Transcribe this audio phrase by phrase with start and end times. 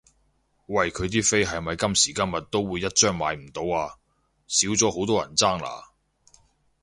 [0.65, 3.99] 喂佢啲飛係咪今時今日都會一張買唔到啊？
[4.47, 5.91] 少咗好多人爭啦？